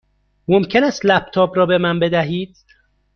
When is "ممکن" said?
0.47-0.83